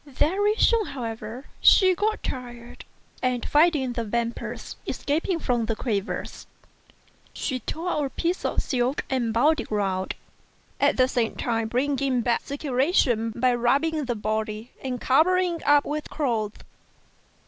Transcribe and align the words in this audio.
Very 0.07 0.55
soon, 0.55 0.87
however, 0.87 1.45
she 1.59 1.93
got 1.93 2.23
tired, 2.23 2.85
and 3.21 3.47
finding 3.47 3.93
the 3.93 4.03
vapour 4.03 4.53
escaping 4.87 5.37
from 5.37 5.67
the 5.67 5.75
crevices, 5.75 6.47
she 7.33 7.59
tore 7.59 7.89
up 8.05 8.05
a 8.05 8.09
piece 8.09 8.43
of 8.43 8.63
silk 8.63 9.05
and 9.11 9.31
bound 9.31 9.59
it 9.59 9.69
round, 9.69 10.15
at 10.79 10.97
the 10.97 11.07
same 11.07 11.35
time 11.35 11.67
bringing 11.67 12.21
back 12.21 12.41
circulation 12.43 13.29
by 13.29 13.53
rubbing 13.53 14.05
the 14.05 14.15
body 14.15 14.71
and 14.83 14.99
covering 14.99 15.57
it 15.57 15.67
up 15.67 15.85
with 15.85 16.09
clothes. 16.09 16.55